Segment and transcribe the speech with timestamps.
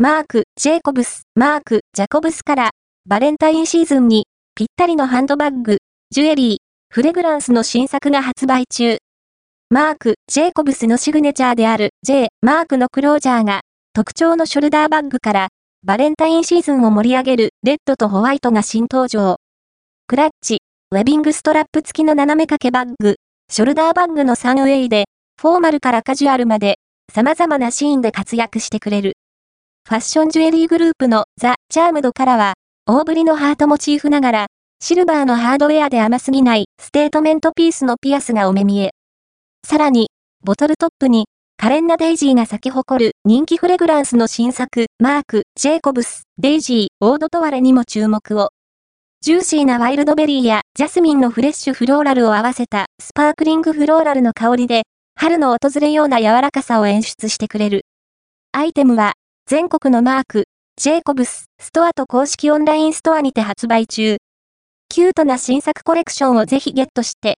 [0.00, 2.70] マーク、ジェイコブス、マーク、ジャコブスから、
[3.08, 5.78] バレンタインシーズンに、ぴったりのハンドバッグ、
[6.12, 6.56] ジュエリー、
[6.88, 8.98] フレグランスの新作が発売中。
[9.70, 15.48] マーク、ジェイコブスのシグネチャーである J、マークのクロージャーが、特徴のショルダーバッグから、
[15.82, 19.38] バレンタインシーズンを盛り上げるレッドとホワイトが新登場。
[20.06, 20.58] クラッチ、
[20.92, 23.16] ウェビングストラップ付きの斜め掛けバッグ、
[23.50, 25.06] ショルダーバッグの3ウェイで、
[25.42, 26.76] フォーマルからカジュアルまで、
[27.12, 29.17] 様々なシーンで活躍してくれる。
[29.88, 32.52] ファッションジュエリーグループのザ・チャームドからは、
[32.84, 34.46] 大ぶりのハートモチーフながら、
[34.80, 38.90] シルバーのハードウェアで甘すぎないステートメントピースのピアスがお目見え。
[39.66, 40.08] さらに、
[40.44, 41.24] ボトルトップに、
[41.56, 48.50] 可憐なデイジーが咲き誇る人気フレグランスの新作、マーク、ジェイコブス、デイジー、オードトワレにも注目を。
[49.22, 54.82] ジューシーなワイルドベリーやジャスミンのフレッシュフローラルを合わせたスパークリングフローラルの香りで、
[55.14, 57.86] 春の訪れような柔らかさを演出してくれる。
[58.52, 59.14] アイテムは、
[59.50, 60.44] 全国のマーク、
[60.76, 64.18] ジェイコブス、ストアと公式オンラインストアにて発売中。
[64.90, 67.36] キュートな新作コレクションをぜひゲットして、